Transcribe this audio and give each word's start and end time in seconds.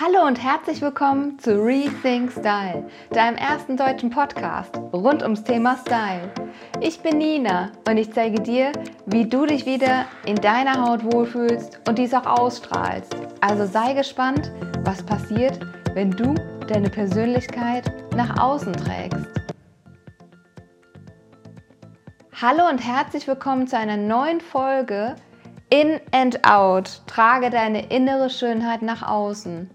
Hallo 0.00 0.26
und 0.26 0.42
herzlich 0.42 0.80
willkommen 0.80 1.38
zu 1.38 1.62
Rethink 1.62 2.32
Style, 2.32 2.88
deinem 3.10 3.36
ersten 3.36 3.76
deutschen 3.76 4.08
Podcast 4.08 4.74
rund 4.90 5.22
ums 5.22 5.44
Thema 5.44 5.76
Style. 5.76 6.32
Ich 6.80 7.00
bin 7.00 7.18
Nina 7.18 7.72
und 7.86 7.98
ich 7.98 8.10
zeige 8.10 8.40
dir, 8.40 8.72
wie 9.04 9.28
du 9.28 9.44
dich 9.44 9.66
wieder 9.66 10.06
in 10.24 10.36
deiner 10.36 10.82
Haut 10.82 11.04
wohlfühlst 11.04 11.80
und 11.86 11.98
dies 11.98 12.14
auch 12.14 12.24
ausstrahlst. 12.24 13.14
Also 13.42 13.66
sei 13.66 13.92
gespannt, 13.92 14.50
was 14.82 15.02
passiert, 15.02 15.60
wenn 15.92 16.10
du 16.10 16.34
deine 16.68 16.88
Persönlichkeit 16.88 17.92
nach 18.16 18.40
außen 18.40 18.72
trägst. 18.72 19.28
Hallo 22.40 22.66
und 22.66 22.78
herzlich 22.78 23.28
willkommen 23.28 23.66
zu 23.66 23.76
einer 23.76 23.98
neuen 23.98 24.40
Folge 24.40 25.16
In 25.68 26.00
and 26.12 26.48
Out. 26.48 27.02
Trage 27.06 27.50
deine 27.50 27.90
innere 27.90 28.30
Schönheit 28.30 28.80
nach 28.80 29.06
außen. 29.06 29.70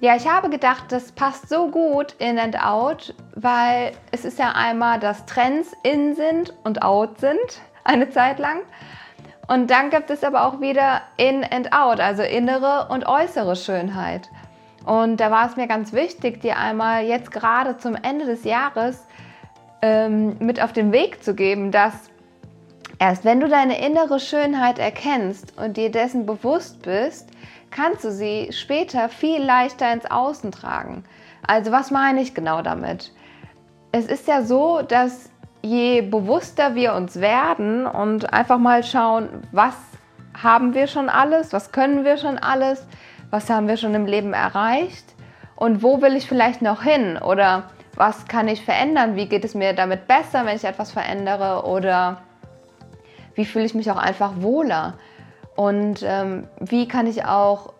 Ja, 0.00 0.14
ich 0.14 0.28
habe 0.28 0.48
gedacht, 0.48 0.84
das 0.90 1.10
passt 1.10 1.48
so 1.48 1.68
gut 1.70 2.14
in 2.20 2.38
and 2.38 2.62
out, 2.62 3.14
weil 3.34 3.92
es 4.12 4.24
ist 4.24 4.38
ja 4.38 4.52
einmal, 4.52 5.00
dass 5.00 5.26
Trends 5.26 5.72
in 5.82 6.14
sind 6.14 6.54
und 6.62 6.82
out 6.82 7.18
sind, 7.18 7.60
eine 7.84 8.08
Zeit 8.08 8.38
lang. 8.38 8.60
Und 9.48 9.70
dann 9.70 9.90
gibt 9.90 10.10
es 10.10 10.22
aber 10.22 10.46
auch 10.46 10.60
wieder 10.60 11.02
in 11.16 11.42
and 11.42 11.72
out, 11.72 11.98
also 11.98 12.22
innere 12.22 12.86
und 12.90 13.06
äußere 13.06 13.56
Schönheit. 13.56 14.30
Und 14.84 15.16
da 15.16 15.32
war 15.32 15.46
es 15.46 15.56
mir 15.56 15.66
ganz 15.66 15.92
wichtig, 15.92 16.42
dir 16.42 16.58
einmal 16.58 17.02
jetzt 17.04 17.32
gerade 17.32 17.76
zum 17.76 17.96
Ende 17.96 18.24
des 18.24 18.44
Jahres 18.44 19.04
ähm, 19.82 20.36
mit 20.38 20.62
auf 20.62 20.72
den 20.72 20.92
Weg 20.92 21.24
zu 21.24 21.34
geben, 21.34 21.72
dass 21.72 22.08
erst 22.98 23.24
wenn 23.24 23.40
du 23.40 23.48
deine 23.48 23.84
innere 23.84 24.20
Schönheit 24.20 24.78
erkennst 24.78 25.56
und 25.58 25.76
dir 25.76 25.90
dessen 25.90 26.26
bewusst 26.26 26.82
bist, 26.82 27.28
kannst 27.70 28.04
du 28.04 28.10
sie 28.10 28.50
später 28.52 29.08
viel 29.08 29.42
leichter 29.42 29.92
ins 29.92 30.10
Außen 30.10 30.52
tragen. 30.52 31.04
Also 31.46 31.72
was 31.72 31.90
meine 31.90 32.20
ich 32.20 32.34
genau 32.34 32.62
damit? 32.62 33.12
Es 33.92 34.06
ist 34.06 34.28
ja 34.28 34.42
so, 34.42 34.82
dass 34.82 35.30
je 35.62 36.02
bewusster 36.02 36.74
wir 36.74 36.94
uns 36.94 37.20
werden 37.20 37.86
und 37.86 38.32
einfach 38.32 38.58
mal 38.58 38.84
schauen, 38.84 39.28
was 39.52 39.74
haben 40.40 40.74
wir 40.74 40.86
schon 40.86 41.08
alles, 41.08 41.52
was 41.52 41.72
können 41.72 42.04
wir 42.04 42.16
schon 42.16 42.38
alles, 42.38 42.86
was 43.30 43.50
haben 43.50 43.68
wir 43.68 43.76
schon 43.76 43.94
im 43.94 44.06
Leben 44.06 44.32
erreicht 44.32 45.04
und 45.56 45.82
wo 45.82 46.00
will 46.00 46.16
ich 46.16 46.28
vielleicht 46.28 46.62
noch 46.62 46.82
hin 46.82 47.18
oder 47.18 47.64
was 47.96 48.26
kann 48.26 48.46
ich 48.46 48.64
verändern, 48.64 49.16
wie 49.16 49.26
geht 49.26 49.44
es 49.44 49.54
mir 49.54 49.72
damit 49.72 50.06
besser, 50.06 50.46
wenn 50.46 50.56
ich 50.56 50.64
etwas 50.64 50.92
verändere 50.92 51.66
oder 51.66 52.18
wie 53.38 53.44
fühle 53.44 53.64
ich 53.64 53.74
mich 53.74 53.88
auch 53.88 53.96
einfach 53.96 54.32
wohler. 54.40 54.94
Und 55.54 56.00
ähm, 56.02 56.48
wie 56.58 56.88
kann 56.88 57.06
ich 57.06 57.24
auch 57.24 57.72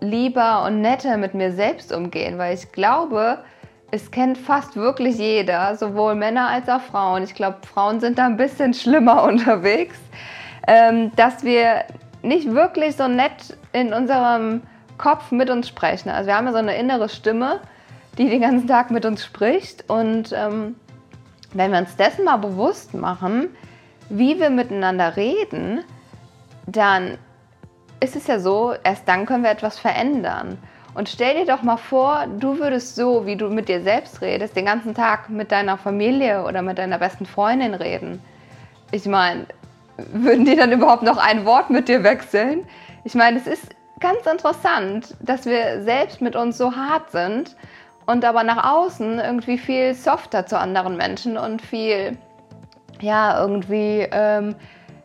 lieber 0.00 0.64
und 0.64 0.82
netter 0.82 1.16
mit 1.16 1.32
mir 1.32 1.52
selbst 1.52 1.94
umgehen? 1.94 2.36
Weil 2.36 2.54
ich 2.54 2.72
glaube, 2.72 3.38
es 3.90 4.10
kennt 4.10 4.36
fast 4.36 4.76
wirklich 4.76 5.16
jeder, 5.16 5.74
sowohl 5.76 6.14
Männer 6.14 6.48
als 6.48 6.68
auch 6.68 6.82
Frauen. 6.82 7.22
Ich 7.22 7.34
glaube, 7.34 7.56
Frauen 7.66 8.00
sind 8.00 8.18
da 8.18 8.26
ein 8.26 8.36
bisschen 8.36 8.74
schlimmer 8.74 9.22
unterwegs, 9.28 9.96
ähm, 10.66 11.10
dass 11.16 11.42
wir 11.42 11.84
nicht 12.20 12.52
wirklich 12.52 12.94
so 12.94 13.08
nett 13.08 13.56
in 13.72 13.94
unserem 13.94 14.60
Kopf 14.98 15.30
mit 15.30 15.48
uns 15.48 15.68
sprechen. 15.68 16.10
Also 16.10 16.28
wir 16.28 16.36
haben 16.36 16.46
ja 16.46 16.52
so 16.52 16.58
eine 16.58 16.76
innere 16.76 17.08
Stimme, 17.08 17.60
die 18.18 18.28
den 18.28 18.42
ganzen 18.42 18.68
Tag 18.68 18.90
mit 18.90 19.06
uns 19.06 19.24
spricht. 19.24 19.88
Und 19.88 20.34
ähm, 20.34 20.76
wenn 21.54 21.72
wir 21.72 21.78
uns 21.78 21.96
dessen 21.96 22.26
mal 22.26 22.36
bewusst 22.36 22.92
machen, 22.92 23.48
wie 24.08 24.38
wir 24.38 24.50
miteinander 24.50 25.16
reden, 25.16 25.84
dann 26.66 27.18
ist 28.00 28.16
es 28.16 28.26
ja 28.26 28.38
so, 28.38 28.74
erst 28.84 29.08
dann 29.08 29.26
können 29.26 29.42
wir 29.42 29.50
etwas 29.50 29.78
verändern. 29.78 30.58
Und 30.94 31.08
stell 31.08 31.36
dir 31.36 31.46
doch 31.46 31.62
mal 31.62 31.76
vor, 31.76 32.26
du 32.38 32.58
würdest 32.58 32.96
so, 32.96 33.26
wie 33.26 33.36
du 33.36 33.48
mit 33.50 33.68
dir 33.68 33.82
selbst 33.82 34.20
redest, 34.20 34.56
den 34.56 34.64
ganzen 34.64 34.94
Tag 34.94 35.28
mit 35.28 35.52
deiner 35.52 35.76
Familie 35.76 36.44
oder 36.44 36.62
mit 36.62 36.78
deiner 36.78 36.98
besten 36.98 37.26
Freundin 37.26 37.74
reden. 37.74 38.22
Ich 38.90 39.06
meine, 39.06 39.46
würden 40.12 40.44
die 40.44 40.56
dann 40.56 40.72
überhaupt 40.72 41.02
noch 41.02 41.18
ein 41.18 41.44
Wort 41.44 41.70
mit 41.70 41.88
dir 41.88 42.02
wechseln? 42.02 42.66
Ich 43.04 43.14
meine, 43.14 43.38
es 43.38 43.46
ist 43.46 43.74
ganz 44.00 44.26
interessant, 44.26 45.14
dass 45.20 45.44
wir 45.44 45.82
selbst 45.82 46.20
mit 46.20 46.36
uns 46.36 46.56
so 46.56 46.74
hart 46.74 47.10
sind 47.10 47.56
und 48.06 48.24
aber 48.24 48.42
nach 48.42 48.72
außen 48.72 49.18
irgendwie 49.18 49.58
viel 49.58 49.94
softer 49.94 50.46
zu 50.46 50.58
anderen 50.58 50.96
Menschen 50.96 51.36
und 51.36 51.60
viel, 51.60 52.16
ja, 53.00 53.40
irgendwie 53.40 54.06
ähm, 54.10 54.54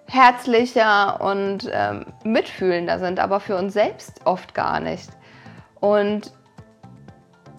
herzlicher 0.08 1.22
und 1.22 1.70
ähm, 1.72 2.06
mitfühlender 2.24 3.00
sind, 3.00 3.20
aber 3.20 3.40
für 3.40 3.58
uns 3.58 3.74
selbst 3.74 4.22
oft 4.26 4.54
gar 4.54 4.80
nicht. 4.80 5.10
Und 5.80 6.32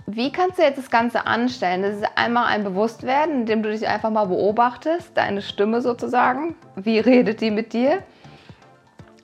wie 0.07 0.31
kannst 0.31 0.59
du 0.59 0.63
jetzt 0.63 0.79
das 0.79 0.91
Ganze 0.91 1.27
anstellen? 1.27 1.83
Das 1.83 1.97
ist 1.97 2.07
einmal 2.15 2.47
ein 2.47 2.63
Bewusstwerden, 2.63 3.41
indem 3.41 3.63
du 3.63 3.71
dich 3.71 3.89
einfach 3.89 4.11
mal 4.11 4.27
beobachtest, 4.27 5.17
deine 5.17 5.41
Stimme 5.41 5.81
sozusagen. 5.81 6.55
Wie 6.77 6.99
redet 6.99 7.41
die 7.41 7.51
mit 7.51 7.73
dir? 7.73 8.03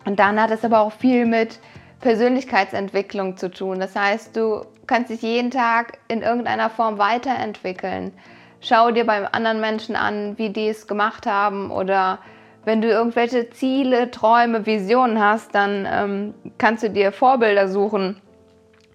Und 0.07 0.19
dann 0.19 0.41
hat 0.41 0.51
es 0.51 0.65
aber 0.65 0.81
auch 0.81 0.93
viel 0.93 1.27
mit 1.27 1.59
Persönlichkeitsentwicklung 2.01 3.37
zu 3.37 3.51
tun. 3.51 3.79
Das 3.79 3.95
heißt, 3.95 4.35
du 4.35 4.65
kannst 4.87 5.11
dich 5.11 5.21
jeden 5.21 5.51
Tag 5.51 5.99
in 6.09 6.23
irgendeiner 6.23 6.71
Form 6.71 6.99
weiterentwickeln. 6.99 8.13
Schau 8.61 8.91
dir 8.91 9.07
beim 9.07 9.27
anderen 9.31 9.61
Menschen 9.61 9.97
an, 9.97 10.37
wie 10.37 10.51
die 10.51 10.69
es 10.69 10.87
gemacht 10.87 11.27
haben 11.27 11.71
oder 11.71 12.19
wenn 12.65 12.83
du 12.83 12.89
irgendwelche 12.89 13.49
Ziele, 13.51 14.11
Träume, 14.11 14.67
Visionen 14.67 15.19
hast, 15.19 15.55
dann 15.55 15.89
ähm, 15.91 16.35
kannst 16.59 16.83
du 16.83 16.91
dir 16.91 17.11
Vorbilder 17.11 17.69
suchen, 17.69 18.21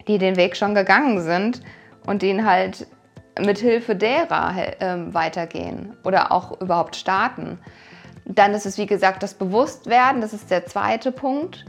die 0.08 0.20
den 0.20 0.36
Weg 0.36 0.56
schon 0.56 0.76
gegangen 0.76 1.20
sind 1.22 1.62
und 2.06 2.22
den 2.22 2.46
halt 2.46 2.86
mit 3.40 3.58
Hilfe 3.58 3.96
derer 3.96 4.54
äh, 4.80 5.14
weitergehen 5.14 5.98
oder 6.04 6.32
auch 6.32 6.62
überhaupt 6.62 6.96
starten. 6.96 7.60
Dann 8.26 8.54
ist 8.54 8.66
es 8.66 8.78
wie 8.78 8.86
gesagt 8.86 9.24
das 9.24 9.34
Bewusstwerden, 9.34 10.22
das 10.22 10.34
ist 10.34 10.52
der 10.52 10.66
zweite 10.66 11.12
Punkt. 11.12 11.66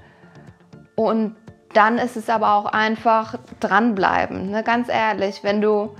Und 0.94 1.34
dann 1.74 1.98
ist 1.98 2.16
es 2.16 2.30
aber 2.30 2.54
auch 2.54 2.66
einfach 2.66 3.36
dranbleiben. 3.60 4.50
Ne? 4.50 4.62
Ganz 4.62 4.88
ehrlich, 4.88 5.42
wenn 5.42 5.60
du 5.60 5.94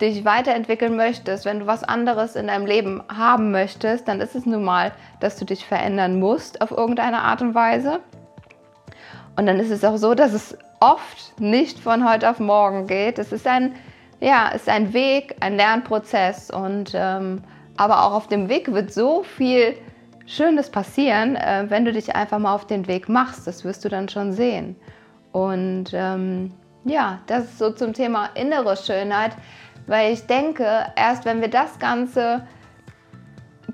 dich 0.00 0.24
weiterentwickeln 0.24 0.96
möchtest, 0.96 1.44
wenn 1.44 1.60
du 1.60 1.66
was 1.66 1.82
anderes 1.82 2.36
in 2.36 2.48
deinem 2.48 2.66
Leben 2.66 3.02
haben 3.08 3.50
möchtest, 3.50 4.08
dann 4.08 4.20
ist 4.20 4.34
es 4.34 4.44
nun 4.44 4.64
mal, 4.64 4.92
dass 5.20 5.36
du 5.36 5.44
dich 5.44 5.64
verändern 5.64 6.18
musst 6.20 6.60
auf 6.60 6.70
irgendeine 6.70 7.20
Art 7.20 7.40
und 7.40 7.54
Weise. 7.54 8.00
Und 9.36 9.46
dann 9.46 9.58
ist 9.58 9.70
es 9.70 9.84
auch 9.84 9.96
so, 9.96 10.14
dass 10.14 10.32
es 10.32 10.56
oft 10.80 11.40
nicht 11.40 11.78
von 11.78 12.08
heute 12.08 12.28
auf 12.28 12.38
morgen 12.38 12.86
geht. 12.86 13.18
Es 13.18 13.32
ist 13.32 13.46
ein, 13.46 13.74
ja, 14.20 14.48
ist 14.48 14.68
ein 14.68 14.92
Weg, 14.92 15.36
ein 15.40 15.56
Lernprozess. 15.56 16.50
Und 16.50 16.92
ähm, 16.94 17.42
aber 17.76 18.04
auch 18.04 18.12
auf 18.12 18.28
dem 18.28 18.48
Weg 18.48 18.72
wird 18.72 18.92
so 18.92 19.22
viel 19.22 19.76
Schönes 20.26 20.70
passieren, 20.70 21.36
äh, 21.36 21.66
wenn 21.68 21.84
du 21.84 21.92
dich 21.92 22.14
einfach 22.16 22.38
mal 22.38 22.54
auf 22.54 22.66
den 22.66 22.86
Weg 22.86 23.08
machst. 23.08 23.46
Das 23.46 23.64
wirst 23.64 23.84
du 23.84 23.88
dann 23.88 24.08
schon 24.08 24.32
sehen. 24.32 24.76
Und 25.32 25.90
ähm, 25.92 26.52
ja, 26.84 27.20
das 27.26 27.44
ist 27.44 27.58
so 27.58 27.70
zum 27.70 27.92
Thema 27.92 28.30
innere 28.34 28.76
Schönheit. 28.76 29.36
Weil 29.86 30.12
ich 30.12 30.26
denke, 30.26 30.86
erst 30.96 31.24
wenn 31.24 31.40
wir 31.40 31.48
das 31.48 31.78
Ganze 31.78 32.46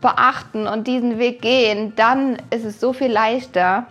beachten 0.01 0.67
und 0.67 0.87
diesen 0.87 1.19
Weg 1.19 1.41
gehen, 1.41 1.95
dann 1.97 2.37
ist 2.51 2.65
es 2.65 2.81
so 2.81 2.93
viel 2.93 3.11
leichter, 3.11 3.87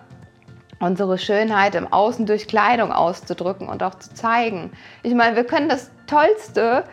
unsere 0.79 1.17
Schönheit 1.17 1.75
im 1.75 1.91
Außen 1.91 2.25
durch 2.25 2.47
Kleidung 2.47 2.91
auszudrücken 2.91 3.69
und 3.69 3.83
auch 3.83 3.95
zu 3.95 4.13
zeigen. 4.13 4.71
Ich 5.03 5.13
meine, 5.13 5.35
wir 5.35 5.43
können 5.43 5.69
das 5.69 5.91
tollste 6.07 6.83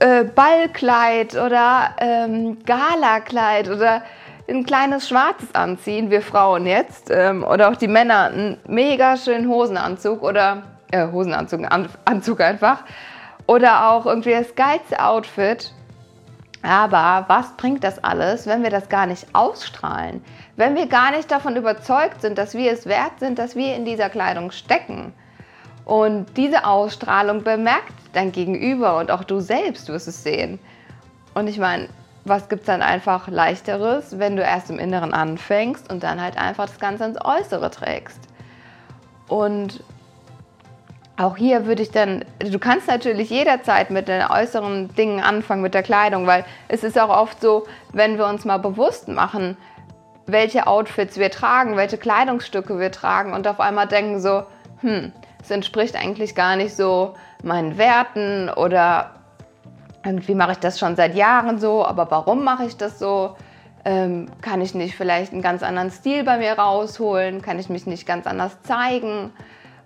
äh, 0.00 0.24
Ballkleid 0.24 1.34
oder 1.34 1.90
ähm, 1.98 2.58
Galakleid 2.64 3.68
oder 3.68 4.02
ein 4.48 4.64
kleines 4.64 5.08
schwarzes 5.08 5.54
anziehen, 5.54 6.10
wir 6.10 6.22
Frauen 6.22 6.66
jetzt, 6.66 7.10
ähm, 7.10 7.44
oder 7.44 7.70
auch 7.70 7.76
die 7.76 7.88
Männer, 7.88 8.24
einen 8.24 8.58
mega 8.66 9.16
schönen 9.16 9.48
Hosenanzug 9.48 10.22
oder 10.22 10.62
äh, 10.90 11.06
Hosenanzug, 11.10 11.60
Anzug 12.04 12.40
einfach 12.40 12.84
oder 13.48 13.90
auch 13.90 14.06
irgendwie 14.06 14.30
das 14.30 14.54
geilste 14.54 15.02
Outfit. 15.02 15.72
Aber 16.62 17.24
was 17.28 17.56
bringt 17.56 17.82
das 17.82 18.02
alles, 18.04 18.46
wenn 18.46 18.62
wir 18.62 18.70
das 18.70 18.88
gar 18.88 19.06
nicht 19.06 19.26
ausstrahlen? 19.32 20.22
Wenn 20.56 20.76
wir 20.76 20.86
gar 20.86 21.10
nicht 21.12 21.30
davon 21.30 21.56
überzeugt 21.56 22.20
sind, 22.20 22.36
dass 22.36 22.54
wir 22.54 22.70
es 22.70 22.86
wert 22.86 23.18
sind, 23.20 23.38
dass 23.38 23.56
wir 23.56 23.74
in 23.74 23.84
dieser 23.84 24.10
Kleidung 24.10 24.50
stecken? 24.50 25.14
Und 25.84 26.26
diese 26.36 26.66
Ausstrahlung 26.66 27.42
bemerkt 27.42 27.94
dein 28.12 28.32
Gegenüber 28.32 28.98
und 28.98 29.10
auch 29.10 29.24
du 29.24 29.40
selbst 29.40 29.88
wirst 29.88 30.08
es 30.08 30.22
sehen. 30.22 30.58
Und 31.34 31.46
ich 31.46 31.58
meine, 31.58 31.88
was 32.24 32.50
gibt 32.50 32.62
es 32.62 32.66
dann 32.66 32.82
einfach 32.82 33.28
leichteres, 33.28 34.18
wenn 34.18 34.36
du 34.36 34.42
erst 34.42 34.68
im 34.68 34.78
Inneren 34.78 35.14
anfängst 35.14 35.90
und 35.90 36.02
dann 36.02 36.20
halt 36.20 36.36
einfach 36.36 36.66
das 36.66 36.78
Ganze 36.78 37.04
ins 37.04 37.24
Äußere 37.24 37.70
trägst? 37.70 38.20
Und 39.28 39.82
auch 41.18 41.36
hier 41.36 41.66
würde 41.66 41.82
ich 41.82 41.90
dann, 41.90 42.24
du 42.38 42.58
kannst 42.58 42.86
natürlich 42.86 43.28
jederzeit 43.30 43.90
mit 43.90 44.06
den 44.06 44.22
äußeren 44.22 44.94
Dingen 44.94 45.20
anfangen, 45.20 45.62
mit 45.62 45.74
der 45.74 45.82
Kleidung, 45.82 46.26
weil 46.26 46.44
es 46.68 46.84
ist 46.84 46.98
auch 46.98 47.08
oft 47.08 47.40
so, 47.40 47.66
wenn 47.92 48.18
wir 48.18 48.26
uns 48.26 48.44
mal 48.44 48.58
bewusst 48.58 49.08
machen, 49.08 49.56
welche 50.26 50.68
Outfits 50.68 51.18
wir 51.18 51.30
tragen, 51.30 51.76
welche 51.76 51.98
Kleidungsstücke 51.98 52.78
wir 52.78 52.92
tragen 52.92 53.32
und 53.32 53.48
auf 53.48 53.58
einmal 53.58 53.88
denken 53.88 54.20
so, 54.20 54.44
hm, 54.80 55.12
es 55.42 55.50
entspricht 55.50 55.96
eigentlich 55.96 56.36
gar 56.36 56.54
nicht 56.54 56.76
so 56.76 57.14
meinen 57.42 57.78
Werten 57.78 58.48
oder 58.48 59.10
irgendwie 60.04 60.36
mache 60.36 60.52
ich 60.52 60.58
das 60.58 60.78
schon 60.78 60.94
seit 60.94 61.16
Jahren 61.16 61.58
so, 61.58 61.84
aber 61.84 62.10
warum 62.12 62.44
mache 62.44 62.64
ich 62.64 62.76
das 62.76 62.98
so? 62.98 63.36
Ähm, 63.84 64.26
kann 64.40 64.60
ich 64.60 64.74
nicht 64.74 64.96
vielleicht 64.96 65.32
einen 65.32 65.42
ganz 65.42 65.62
anderen 65.62 65.90
Stil 65.90 66.22
bei 66.22 66.38
mir 66.38 66.52
rausholen? 66.52 67.42
Kann 67.42 67.58
ich 67.58 67.68
mich 67.68 67.86
nicht 67.86 68.06
ganz 68.06 68.26
anders 68.26 68.60
zeigen? 68.62 69.32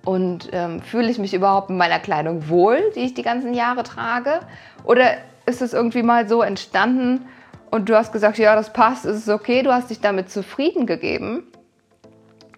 Und 0.04 0.48
ähm, 0.52 0.82
fühle 0.82 1.10
ich 1.10 1.18
mich 1.18 1.32
überhaupt 1.32 1.70
in 1.70 1.76
meiner 1.76 2.00
Kleidung 2.00 2.48
wohl, 2.48 2.80
die 2.96 3.00
ich 3.00 3.14
die 3.14 3.22
ganzen 3.22 3.54
Jahre 3.54 3.84
trage? 3.84 4.40
Oder 4.84 5.12
ist 5.46 5.62
es 5.62 5.72
irgendwie 5.72 6.02
mal 6.02 6.28
so 6.28 6.42
entstanden 6.42 7.26
und 7.70 7.88
du 7.88 7.96
hast 7.96 8.12
gesagt, 8.12 8.38
ja, 8.38 8.54
das 8.54 8.72
passt, 8.72 9.04
es 9.04 9.16
ist 9.16 9.28
okay, 9.28 9.62
du 9.62 9.72
hast 9.72 9.90
dich 9.90 10.00
damit 10.00 10.30
zufrieden 10.30 10.86
gegeben? 10.86 11.44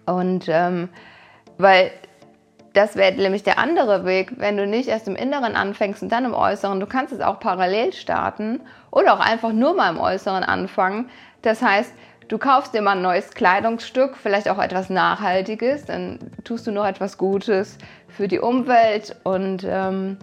Und 0.05 0.45
ähm, 0.47 0.89
weil 1.57 1.91
das 2.73 2.95
wäre 2.95 3.13
nämlich 3.13 3.43
der 3.43 3.57
andere 3.57 4.05
Weg, 4.05 4.33
wenn 4.37 4.57
du 4.57 4.67
nicht 4.67 4.89
erst 4.89 5.07
im 5.07 5.15
Inneren 5.15 5.55
anfängst 5.55 6.03
und 6.03 6.11
dann 6.11 6.25
im 6.25 6.33
Äußeren. 6.33 6.79
Du 6.79 6.85
kannst 6.85 7.13
es 7.13 7.21
auch 7.21 7.39
parallel 7.39 7.93
starten 7.93 8.61
oder 8.91 9.13
auch 9.13 9.21
einfach 9.21 9.53
nur 9.53 9.73
mal 9.75 9.89
im 9.89 9.99
Äußeren 9.99 10.43
anfangen. 10.43 11.09
Das 11.41 11.61
heißt, 11.61 11.93
du 12.27 12.37
kaufst 12.37 12.73
dir 12.73 12.81
mal 12.81 12.95
ein 12.95 13.01
neues 13.01 13.31
Kleidungsstück, 13.31 14.17
vielleicht 14.17 14.49
auch 14.49 14.59
etwas 14.59 14.89
Nachhaltiges, 14.89 15.85
dann 15.85 16.19
tust 16.43 16.67
du 16.67 16.71
noch 16.71 16.85
etwas 16.85 17.17
Gutes 17.17 17.77
für 18.07 18.27
die 18.27 18.39
Umwelt 18.39 19.15
und 19.23 19.65
ähm, 19.67 20.17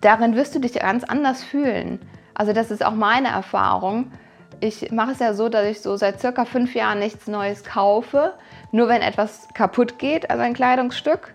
darin 0.00 0.36
wirst 0.36 0.54
du 0.54 0.58
dich 0.58 0.74
ganz 0.74 1.04
anders 1.04 1.42
fühlen. 1.42 2.00
Also 2.34 2.52
das 2.52 2.70
ist 2.70 2.84
auch 2.84 2.94
meine 2.94 3.28
Erfahrung. 3.28 4.12
Ich 4.60 4.90
mache 4.90 5.12
es 5.12 5.18
ja 5.18 5.34
so, 5.34 5.48
dass 5.48 5.66
ich 5.66 5.80
so 5.82 5.96
seit 5.96 6.20
circa 6.20 6.44
fünf 6.44 6.74
Jahren 6.74 6.98
nichts 6.98 7.26
Neues 7.26 7.64
kaufe 7.64 8.34
nur 8.72 8.88
wenn 8.88 9.02
etwas 9.02 9.48
kaputt 9.54 9.98
geht, 9.98 10.30
also 10.30 10.42
ein 10.42 10.54
Kleidungsstück. 10.54 11.34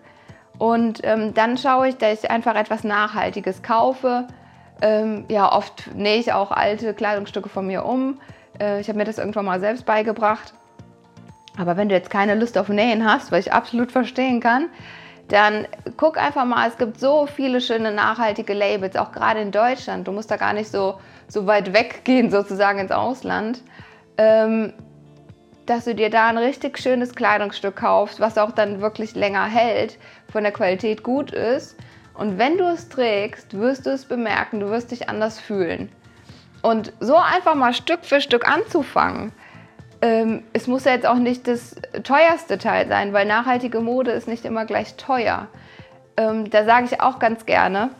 Und 0.58 1.00
ähm, 1.04 1.34
dann 1.34 1.58
schaue 1.58 1.90
ich, 1.90 1.98
dass 1.98 2.24
ich 2.24 2.30
einfach 2.30 2.56
etwas 2.56 2.84
Nachhaltiges 2.84 3.64
kaufe. 3.64 4.28
Ähm, 4.82 5.26
ja, 5.28 5.52
oft 5.52 5.94
nähe 5.96 6.20
ich 6.20 6.34
auch 6.34 6.52
alte 6.52 6.94
Kleidungsstücke 6.94 7.50
von 7.50 7.66
mir 7.66 7.86
um. 7.86 8.20
Äh, 8.62 8.80
ich 8.80 8.88
habe 8.88 8.98
mir 8.98 9.06
das 9.06 9.18
irgendwann 9.18 9.46
mal 9.46 9.60
selbst 9.60 9.86
beigebracht. 9.86 10.54
Aber 11.58 11.76
wenn 11.76 11.90
du 11.90 11.96
jetzt 11.96 12.10
keine 12.10 12.36
Lust 12.36 12.58
auf 12.58 12.70
Nähen 12.70 13.06
hast, 13.06 13.32
was 13.32 13.48
ich 13.48 13.54
absolut 13.54 13.92
verstehen 13.92 14.40
kann, 14.40 14.70
dann 15.28 15.68
guck 15.98 16.18
einfach 16.18 16.46
mal, 16.46 16.68
es 16.68 16.78
gibt 16.78 17.00
so 17.00 17.26
viele 17.26 17.62
schöne 17.62 17.92
nachhaltige 17.92 18.54
Labels, 18.54 18.96
auch 18.96 19.12
gerade 19.12 19.42
in 19.42 19.52
Deutschland. 19.52 20.08
Du 20.08 20.12
musst 20.12 20.30
da 20.30 20.38
gar 20.38 20.54
nicht 20.54 20.70
so, 20.70 21.00
so 21.28 21.48
weit 21.48 21.74
weggehen, 21.74 22.32
sozusagen 22.32 22.80
ins 22.80 22.92
Ausland. 22.92 23.62
Ähm, 24.18 24.74
dass 25.66 25.86
du 25.86 25.96
dir 25.96 26.10
da 26.10 26.28
ein 26.28 26.38
richtig 26.38 26.80
schönes 26.80 27.16
Kleidungsstück 27.16 27.78
kaufst, 27.78 28.20
was 28.20 28.38
auch 28.38 28.52
dann 28.52 28.82
wirklich 28.82 29.16
länger 29.16 29.46
hält, 29.46 29.98
von 30.30 30.44
der 30.44 30.52
Qualität 30.52 31.04
gut 31.04 31.32
ist. 31.32 31.78
Und 32.14 32.38
wenn 32.38 32.58
du 32.58 32.66
es 32.66 32.90
trägst, 32.90 33.58
wirst 33.58 33.86
du 33.86 33.92
es 33.92 34.06
bemerken, 34.06 34.60
du 34.60 34.70
wirst 34.70 34.92
dich 34.92 35.08
anders 35.08 35.40
fühlen. 35.40 35.90
Und 36.62 36.94
so 37.00 37.16
einfach 37.16 37.56
mal 37.56 37.74
Stück 37.74 38.06
für 38.06 38.22
Stück 38.22 38.48
anzufangen. 38.48 39.32
Ähm, 40.02 40.44
es 40.54 40.68
muss 40.68 40.86
ja 40.86 40.92
jetzt 40.94 41.06
auch 41.06 41.16
nicht 41.16 41.48
das 41.48 41.76
teuerste 42.04 42.58
Teil 42.58 42.88
sein, 42.88 43.14
weil 43.14 43.26
nachhaltige 43.26 43.80
Mode 43.80 44.12
ist 44.12 44.28
nicht 44.28 44.46
immer 44.46 44.66
gleich 44.66 44.96
teuer. 44.96 45.48
Ähm, 46.18 46.50
da 46.50 46.66
sage 46.66 46.86
ich 46.86 47.02
auch 47.02 47.20
ganz 47.20 47.46
gerne, 47.46 47.92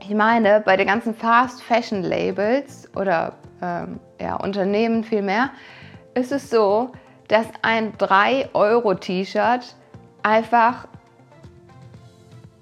ich 0.00 0.14
meine, 0.14 0.60
bei 0.60 0.76
den 0.76 0.86
ganzen 0.86 1.14
Fast 1.14 1.62
Fashion 1.62 2.02
Labels 2.02 2.88
oder 2.94 3.32
ähm, 3.62 3.98
ja, 4.20 4.36
Unternehmen 4.36 5.04
vielmehr, 5.04 5.50
ist 6.14 6.32
es 6.32 6.50
so, 6.50 6.92
dass 7.28 7.46
ein 7.62 7.92
3-Euro-T-Shirt 7.94 9.74
einfach, 10.22 10.86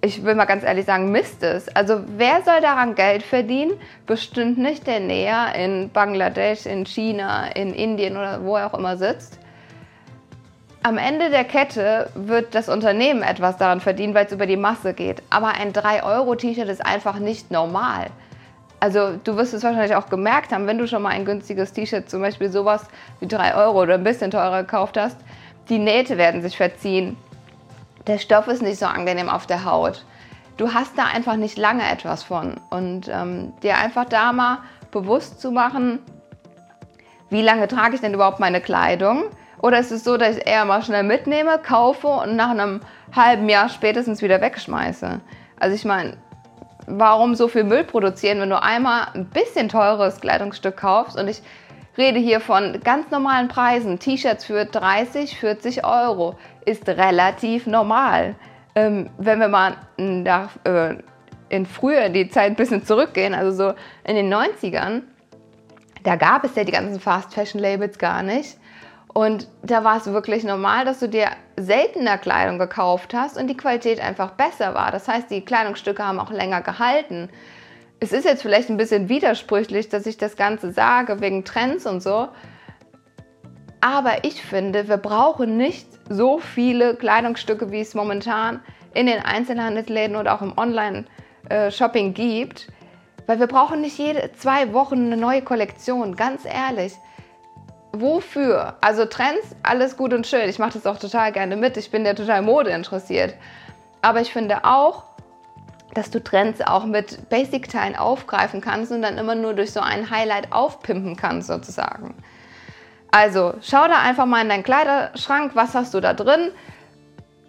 ich 0.04 0.22
will 0.22 0.34
mal 0.34 0.44
ganz 0.44 0.64
ehrlich 0.64 0.84
sagen, 0.84 1.10
Mist 1.10 1.42
ist. 1.42 1.74
Also 1.74 2.00
wer 2.18 2.42
soll 2.44 2.60
daran 2.60 2.94
Geld 2.94 3.22
verdienen? 3.22 3.72
Bestimmt 4.06 4.58
nicht 4.58 4.86
der 4.86 5.00
Näher 5.00 5.54
in 5.54 5.90
Bangladesch, 5.90 6.66
in 6.66 6.84
China, 6.84 7.46
in 7.46 7.72
Indien 7.72 8.16
oder 8.16 8.44
wo 8.44 8.56
er 8.56 8.66
auch 8.66 8.78
immer 8.78 8.98
sitzt. 8.98 9.38
Am 10.82 10.98
Ende 10.98 11.30
der 11.30 11.44
Kette 11.44 12.10
wird 12.14 12.54
das 12.54 12.68
Unternehmen 12.68 13.22
etwas 13.22 13.56
daran 13.56 13.80
verdienen, 13.80 14.14
weil 14.14 14.26
es 14.26 14.32
über 14.32 14.44
die 14.44 14.58
Masse 14.58 14.92
geht. 14.92 15.22
Aber 15.30 15.48
ein 15.48 15.72
3-Euro-T-Shirt 15.72 16.68
ist 16.68 16.84
einfach 16.84 17.18
nicht 17.18 17.50
normal. 17.50 18.08
Also 18.80 19.16
du 19.24 19.36
wirst 19.36 19.54
es 19.54 19.62
wahrscheinlich 19.62 19.96
auch 19.96 20.10
gemerkt 20.10 20.52
haben, 20.52 20.66
wenn 20.66 20.76
du 20.76 20.86
schon 20.86 21.00
mal 21.00 21.12
ein 21.12 21.24
günstiges 21.24 21.72
T-Shirt, 21.72 22.10
zum 22.10 22.20
Beispiel 22.20 22.50
sowas 22.50 22.84
wie 23.20 23.26
3 23.26 23.54
Euro 23.54 23.80
oder 23.80 23.94
ein 23.94 24.04
bisschen 24.04 24.30
teurer 24.30 24.64
gekauft 24.64 24.98
hast, 24.98 25.16
die 25.70 25.78
Nähte 25.78 26.18
werden 26.18 26.42
sich 26.42 26.58
verziehen. 26.58 27.16
Der 28.06 28.18
Stoff 28.18 28.48
ist 28.48 28.62
nicht 28.62 28.78
so 28.78 28.86
angenehm 28.86 29.28
auf 29.28 29.46
der 29.46 29.64
Haut. 29.64 30.04
Du 30.56 30.72
hast 30.72 30.96
da 30.98 31.04
einfach 31.06 31.36
nicht 31.36 31.58
lange 31.58 31.88
etwas 31.90 32.22
von. 32.22 32.60
Und 32.70 33.08
ähm, 33.08 33.52
dir 33.62 33.78
einfach 33.78 34.04
da 34.04 34.32
mal 34.32 34.58
bewusst 34.90 35.40
zu 35.40 35.50
machen, 35.50 36.00
wie 37.30 37.42
lange 37.42 37.66
trage 37.66 37.94
ich 37.96 38.00
denn 38.00 38.14
überhaupt 38.14 38.40
meine 38.40 38.60
Kleidung? 38.60 39.24
Oder 39.60 39.78
ist 39.78 39.90
es 39.90 40.04
so, 40.04 40.16
dass 40.16 40.36
ich 40.36 40.46
eher 40.46 40.64
mal 40.66 40.82
schnell 40.82 41.02
mitnehme, 41.02 41.58
kaufe 41.58 42.06
und 42.06 42.36
nach 42.36 42.50
einem 42.50 42.80
halben 43.16 43.48
Jahr 43.48 43.70
spätestens 43.70 44.20
wieder 44.20 44.40
wegschmeiße? 44.40 45.20
Also 45.58 45.74
ich 45.74 45.86
meine, 45.86 46.18
warum 46.86 47.34
so 47.34 47.48
viel 47.48 47.64
Müll 47.64 47.84
produzieren, 47.84 48.40
wenn 48.40 48.50
du 48.50 48.62
einmal 48.62 49.08
ein 49.14 49.24
bisschen 49.26 49.70
teures 49.70 50.20
Kleidungsstück 50.20 50.76
kaufst 50.76 51.18
und 51.18 51.28
ich 51.28 51.42
rede 51.96 52.18
hier 52.18 52.40
von 52.40 52.80
ganz 52.82 53.10
normalen 53.10 53.48
Preisen. 53.48 53.98
T-Shirts 53.98 54.44
für 54.44 54.64
30, 54.64 55.38
40 55.38 55.84
Euro 55.84 56.36
ist 56.64 56.88
relativ 56.88 57.66
normal. 57.66 58.34
Ähm, 58.74 59.10
wenn 59.18 59.38
wir 59.38 59.48
mal 59.48 59.76
nach, 59.96 60.50
äh, 60.64 60.96
in 61.48 61.66
früher 61.66 62.08
die 62.08 62.28
Zeit 62.28 62.50
ein 62.50 62.56
bisschen 62.56 62.84
zurückgehen, 62.84 63.34
also 63.34 63.70
so 63.70 63.74
in 64.04 64.16
den 64.16 64.32
90ern, 64.32 65.02
da 66.02 66.16
gab 66.16 66.44
es 66.44 66.54
ja 66.54 66.64
die 66.64 66.72
ganzen 66.72 67.00
Fast 67.00 67.34
Fashion 67.34 67.60
Labels 67.60 67.98
gar 67.98 68.22
nicht. 68.22 68.58
Und 69.14 69.48
da 69.62 69.84
war 69.84 69.96
es 69.96 70.06
wirklich 70.06 70.42
normal, 70.42 70.84
dass 70.84 70.98
du 70.98 71.08
dir 71.08 71.28
seltener 71.56 72.18
Kleidung 72.18 72.58
gekauft 72.58 73.14
hast 73.14 73.38
und 73.38 73.46
die 73.46 73.56
Qualität 73.56 74.00
einfach 74.00 74.32
besser 74.32 74.74
war. 74.74 74.90
Das 74.90 75.06
heißt, 75.06 75.30
die 75.30 75.44
Kleidungsstücke 75.44 76.04
haben 76.04 76.18
auch 76.18 76.32
länger 76.32 76.62
gehalten. 76.62 77.30
Es 78.04 78.12
ist 78.12 78.26
jetzt 78.26 78.42
vielleicht 78.42 78.68
ein 78.68 78.76
bisschen 78.76 79.08
widersprüchlich, 79.08 79.88
dass 79.88 80.04
ich 80.04 80.18
das 80.18 80.36
Ganze 80.36 80.72
sage 80.72 81.22
wegen 81.22 81.42
Trends 81.44 81.86
und 81.86 82.02
so. 82.02 82.28
Aber 83.80 84.24
ich 84.24 84.42
finde, 84.42 84.88
wir 84.88 84.98
brauchen 84.98 85.56
nicht 85.56 85.88
so 86.10 86.38
viele 86.38 86.96
Kleidungsstücke, 86.96 87.70
wie 87.70 87.80
es 87.80 87.94
momentan 87.94 88.60
in 88.92 89.06
den 89.06 89.20
Einzelhandelsläden 89.20 90.16
oder 90.16 90.34
auch 90.34 90.42
im 90.42 90.52
Online-Shopping 90.58 92.12
gibt. 92.12 92.68
Weil 93.26 93.40
wir 93.40 93.46
brauchen 93.46 93.80
nicht 93.80 93.96
jede 93.96 94.32
zwei 94.32 94.74
Wochen 94.74 95.06
eine 95.06 95.16
neue 95.16 95.40
Kollektion, 95.40 96.14
ganz 96.14 96.44
ehrlich 96.44 96.92
wofür? 97.96 98.74
Also 98.80 99.04
Trends, 99.04 99.54
alles 99.62 99.96
gut 99.96 100.12
und 100.12 100.26
schön. 100.26 100.48
Ich 100.48 100.58
mache 100.58 100.72
das 100.72 100.86
auch 100.86 100.98
total 100.98 101.32
gerne 101.32 101.56
mit. 101.56 101.76
Ich 101.76 101.92
bin 101.92 102.04
ja 102.04 102.14
total 102.14 102.42
Mode 102.42 102.70
interessiert. 102.70 103.34
Aber 104.02 104.20
ich 104.20 104.32
finde 104.32 104.64
auch, 104.64 105.04
dass 105.92 106.10
du 106.10 106.22
Trends 106.22 106.60
auch 106.60 106.86
mit 106.86 107.28
Basic-Teilen 107.28 107.96
aufgreifen 107.96 108.60
kannst 108.60 108.90
und 108.90 109.02
dann 109.02 109.18
immer 109.18 109.34
nur 109.34 109.54
durch 109.54 109.72
so 109.72 109.80
ein 109.80 110.10
Highlight 110.10 110.52
aufpimpen 110.52 111.16
kannst 111.16 111.48
sozusagen. 111.48 112.14
Also 113.10 113.54
schau 113.62 113.86
da 113.86 114.00
einfach 114.00 114.26
mal 114.26 114.42
in 114.42 114.48
deinen 114.48 114.64
Kleiderschrank, 114.64 115.52
was 115.54 115.74
hast 115.74 115.94
du 115.94 116.00
da 116.00 116.14
drin? 116.14 116.50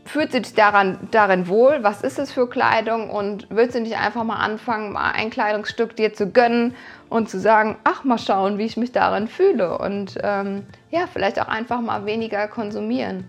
Fühlt 0.05 0.31
sich 0.31 0.53
daran, 0.53 1.07
darin 1.09 1.47
wohl? 1.47 1.79
Was 1.81 2.03
ist 2.03 2.19
es 2.19 2.31
für 2.31 2.47
Kleidung? 2.47 3.09
Und 3.09 3.47
willst 3.49 3.73
du 3.73 3.81
nicht 3.81 3.97
einfach 3.97 4.23
mal 4.23 4.35
anfangen, 4.35 4.91
mal 4.91 5.13
ein 5.13 5.31
Kleidungsstück 5.31 5.95
dir 5.95 6.13
zu 6.13 6.29
gönnen 6.29 6.75
und 7.09 7.31
zu 7.31 7.39
sagen, 7.39 7.77
ach, 7.83 8.03
mal 8.03 8.19
schauen, 8.19 8.59
wie 8.59 8.65
ich 8.65 8.77
mich 8.77 8.91
darin 8.91 9.27
fühle 9.27 9.79
und 9.79 10.19
ähm, 10.21 10.67
ja, 10.91 11.07
vielleicht 11.11 11.41
auch 11.41 11.47
einfach 11.47 11.81
mal 11.81 12.05
weniger 12.05 12.47
konsumieren. 12.47 13.25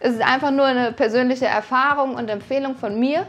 Es 0.00 0.14
ist 0.14 0.22
einfach 0.22 0.50
nur 0.50 0.66
eine 0.66 0.90
persönliche 0.90 1.46
Erfahrung 1.46 2.16
und 2.16 2.28
Empfehlung 2.28 2.76
von 2.76 2.98
mir. 2.98 3.26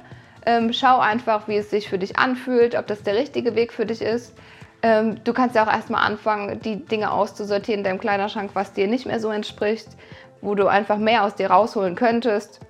Ähm, 0.48 0.72
schau 0.72 1.00
einfach, 1.00 1.50
wie 1.50 1.58
es 1.58 1.70
sich 1.70 1.90
für 1.90 1.98
dich 1.98 2.18
anfühlt, 2.18 2.74
ob 2.74 2.88
das 2.88 3.04
der 3.04 3.16
richtige 3.16 3.54
Weg 3.56 3.74
für 3.74 3.86
dich 3.86 4.02
ist. 4.02 4.34
Ähm, 4.82 5.22
du 5.26 5.34
kannst 5.34 5.58
ja 5.58 5.66
auch 5.66 5.72
erstmal 5.72 6.06
anfangen, 6.06 6.62
die 6.62 6.86
Dinge 6.86 7.12
auszusortieren 7.12 7.80
in 7.80 7.84
deinem 7.84 8.00
Kleiderschrank, 8.00 8.52
was 8.54 8.72
dir 8.72 8.88
nicht 8.88 9.06
mehr 9.06 9.20
so 9.20 9.30
entspricht, 9.30 9.90
wo 10.40 10.56
du 10.56 10.68
einfach 10.68 11.00
mehr 11.00 11.26
aus 11.26 11.36
dir 11.36 11.52
rausholen 11.52 11.96
könntest 11.96 12.62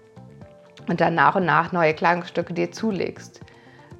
und 0.87 1.01
dann 1.01 1.13
nach 1.13 1.35
und 1.35 1.45
nach 1.45 1.71
neue 1.71 1.93
Kleidungsstücke 1.93 2.51
dir 2.51 2.71
zulegst. 2.71 3.41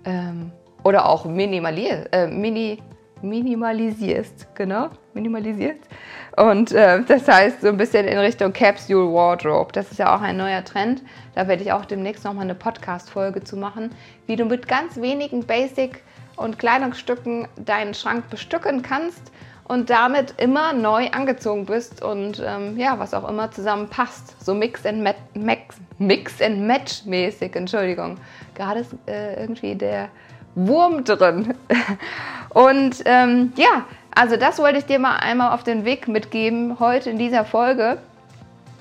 Ähm, 0.05 0.51
oder 0.83 1.05
auch 1.05 1.25
minimalier, 1.25 2.07
äh, 2.13 2.25
mini, 2.25 2.81
minimalisierst, 3.21 4.47
genau, 4.55 4.89
minimalisierst. 5.13 5.81
Und 6.37 6.71
äh, 6.71 7.01
das 7.03 7.27
heißt 7.27 7.61
so 7.61 7.67
ein 7.67 7.77
bisschen 7.77 8.07
in 8.07 8.17
Richtung 8.17 8.53
Capsule 8.53 9.11
Wardrobe. 9.13 9.71
Das 9.73 9.91
ist 9.91 9.97
ja 9.97 10.15
auch 10.15 10.21
ein 10.21 10.37
neuer 10.37 10.63
Trend. 10.63 11.01
Da 11.35 11.47
werde 11.47 11.63
ich 11.63 11.71
auch 11.71 11.85
demnächst 11.85 12.23
nochmal 12.23 12.43
eine 12.43 12.55
Podcast-Folge 12.55 13.43
zu 13.43 13.57
machen, 13.57 13.91
wie 14.27 14.35
du 14.35 14.45
mit 14.45 14.67
ganz 14.67 14.97
wenigen 14.97 15.45
Basic- 15.45 16.03
und 16.35 16.59
Kleidungsstücken 16.59 17.47
deinen 17.57 17.93
Schrank 17.93 18.29
bestücken 18.29 18.83
kannst 18.83 19.31
und 19.67 19.89
damit 19.89 20.35
immer 20.37 20.73
neu 20.73 21.09
angezogen 21.09 21.65
bist 21.65 22.01
und 22.01 22.41
ähm, 22.45 22.77
ja, 22.77 22.99
was 22.99 23.13
auch 23.13 23.27
immer 23.27 23.51
zusammenpasst. 23.51 24.35
So 24.43 24.53
Mix 24.53 24.85
and, 24.85 25.01
Match, 25.01 25.75
Mix 25.97 26.41
and 26.41 26.61
Match 26.61 27.05
mäßig, 27.05 27.55
Entschuldigung. 27.55 28.17
Gerade 28.55 28.81
ist 28.81 28.95
äh, 29.07 29.41
irgendwie 29.41 29.75
der 29.75 30.09
Wurm 30.55 31.03
drin. 31.03 31.53
und 32.57 33.03
ähm, 33.05 33.53
ja, 33.55 33.85
also 34.15 34.35
das 34.35 34.57
wollte 34.57 34.79
ich 34.79 34.85
dir 34.85 34.97
mal 34.97 35.17
einmal 35.17 35.53
auf 35.53 35.61
den 35.61 35.85
Weg 35.85 36.07
mitgeben 36.07 36.79
heute 36.79 37.11
in 37.11 37.19
dieser 37.19 37.45
Folge, 37.45 37.99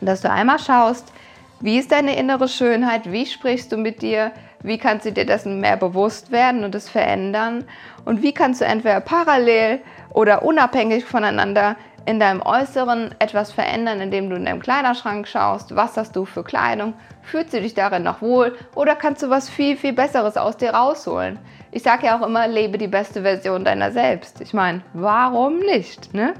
dass 0.00 0.22
du 0.22 0.30
einmal 0.30 0.58
schaust, 0.58 1.12
wie 1.60 1.76
ist 1.76 1.92
deine 1.92 2.16
innere 2.16 2.48
Schönheit, 2.48 3.12
wie 3.12 3.26
sprichst 3.26 3.70
du 3.70 3.76
mit 3.76 4.00
dir, 4.00 4.32
wie 4.62 4.78
kannst 4.78 5.04
du 5.04 5.12
dir 5.12 5.26
dessen 5.26 5.60
mehr 5.60 5.76
bewusst 5.76 6.32
werden 6.32 6.64
und 6.64 6.74
es 6.74 6.88
verändern 6.88 7.64
und 8.06 8.22
wie 8.22 8.32
kannst 8.32 8.62
du 8.62 8.64
entweder 8.64 9.00
parallel 9.00 9.80
oder 10.08 10.42
unabhängig 10.42 11.04
voneinander 11.04 11.76
in 12.06 12.20
deinem 12.20 12.40
Äußeren 12.40 13.14
etwas 13.18 13.52
verändern, 13.52 14.00
indem 14.00 14.30
du 14.30 14.36
in 14.36 14.44
deinem 14.44 14.62
Kleiderschrank 14.62 15.26
schaust, 15.26 15.74
was 15.74 15.96
hast 15.96 16.14
du 16.14 16.24
für 16.24 16.44
Kleidung, 16.44 16.94
fühlst 17.22 17.52
du 17.52 17.60
dich 17.60 17.74
darin 17.74 18.04
noch 18.04 18.22
wohl 18.22 18.56
oder 18.74 18.94
kannst 18.94 19.22
du 19.22 19.28
was 19.28 19.48
viel, 19.48 19.76
viel 19.76 19.92
Besseres 19.92 20.36
aus 20.36 20.56
dir 20.56 20.70
rausholen. 20.70 21.38
Ich 21.72 21.82
sage 21.82 22.06
ja 22.06 22.18
auch 22.18 22.24
immer, 22.24 22.46
lebe 22.46 22.78
die 22.78 22.86
beste 22.86 23.22
Version 23.22 23.64
deiner 23.64 23.90
selbst. 23.90 24.40
Ich 24.40 24.54
meine, 24.54 24.82
warum 24.94 25.58
nicht? 25.58 26.14
Ne? 26.14 26.34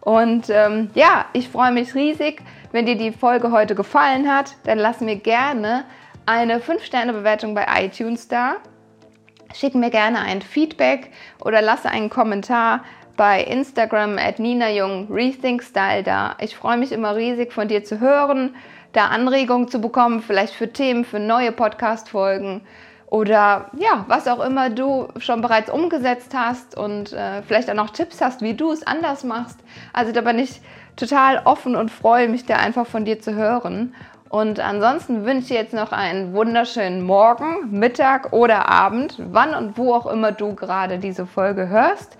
Und 0.00 0.48
ähm, 0.48 0.90
ja, 0.94 1.26
ich 1.32 1.48
freue 1.48 1.72
mich 1.72 1.94
riesig, 1.94 2.42
wenn 2.72 2.86
dir 2.86 2.96
die 2.96 3.12
Folge 3.12 3.50
heute 3.50 3.74
gefallen 3.74 4.32
hat, 4.32 4.54
dann 4.64 4.78
lass 4.78 5.00
mir 5.00 5.16
gerne 5.16 5.84
eine 6.24 6.60
5-Sterne-Bewertung 6.60 7.54
bei 7.54 7.66
iTunes 7.84 8.28
da. 8.28 8.56
Schick 9.52 9.74
mir 9.74 9.90
gerne 9.90 10.20
ein 10.20 10.42
Feedback 10.42 11.10
oder 11.44 11.60
lasse 11.60 11.90
einen 11.90 12.08
Kommentar 12.08 12.84
bei 13.20 13.42
Instagram 13.44 14.16
at 14.16 14.38
Nina 14.38 14.70
Jung 14.70 15.06
Rethink 15.12 15.62
Style 15.62 16.02
da. 16.02 16.36
Ich 16.40 16.56
freue 16.56 16.78
mich 16.78 16.90
immer 16.90 17.16
riesig 17.16 17.52
von 17.52 17.68
dir 17.68 17.84
zu 17.84 18.00
hören, 18.00 18.56
da 18.94 19.08
Anregungen 19.08 19.68
zu 19.68 19.78
bekommen, 19.78 20.22
vielleicht 20.22 20.54
für 20.54 20.72
Themen, 20.72 21.04
für 21.04 21.18
neue 21.18 21.52
Podcast-Folgen 21.52 22.62
oder 23.10 23.70
ja, 23.76 24.06
was 24.08 24.26
auch 24.26 24.40
immer 24.40 24.70
du 24.70 25.08
schon 25.18 25.42
bereits 25.42 25.68
umgesetzt 25.68 26.32
hast 26.34 26.78
und 26.78 27.12
äh, 27.12 27.42
vielleicht 27.42 27.68
auch 27.68 27.74
noch 27.74 27.90
Tipps 27.90 28.22
hast, 28.22 28.40
wie 28.40 28.54
du 28.54 28.72
es 28.72 28.86
anders 28.86 29.22
machst. 29.22 29.60
Also 29.92 30.12
da 30.12 30.22
bin 30.22 30.38
ich 30.38 30.62
total 30.96 31.42
offen 31.44 31.76
und 31.76 31.90
freue 31.90 32.26
mich 32.26 32.46
da 32.46 32.56
einfach 32.56 32.86
von 32.86 33.04
dir 33.04 33.20
zu 33.20 33.34
hören. 33.34 33.94
Und 34.30 34.60
ansonsten 34.60 35.26
wünsche 35.26 35.40
ich 35.40 35.48
dir 35.48 35.56
jetzt 35.56 35.74
noch 35.74 35.90
einen 35.90 36.32
wunderschönen 36.32 37.02
Morgen, 37.02 37.68
Mittag 37.70 38.32
oder 38.32 38.68
Abend, 38.68 39.18
wann 39.18 39.54
und 39.54 39.76
wo 39.76 39.92
auch 39.92 40.06
immer 40.06 40.30
du 40.30 40.54
gerade 40.54 40.98
diese 40.98 41.26
Folge 41.26 41.68
hörst. 41.68 42.16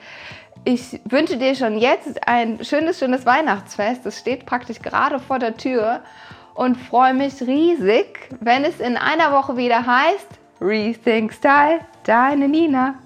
Ich 0.65 1.01
wünsche 1.05 1.39
dir 1.39 1.55
schon 1.55 1.79
jetzt 1.79 2.29
ein 2.29 2.63
schönes, 2.63 2.99
schönes 2.99 3.25
Weihnachtsfest. 3.25 4.05
Es 4.05 4.19
steht 4.19 4.45
praktisch 4.45 4.81
gerade 4.81 5.19
vor 5.19 5.39
der 5.39 5.57
Tür 5.57 6.03
und 6.55 6.77
freue 6.77 7.15
mich 7.15 7.41
riesig, 7.41 8.29
wenn 8.41 8.65
es 8.65 8.79
in 8.79 8.99
einer 8.99 9.33
Woche 9.33 9.57
wieder 9.57 9.87
heißt 9.87 10.29
Rethink 10.61 11.33
Style, 11.33 11.81
deine 12.05 12.47
Nina. 12.47 12.97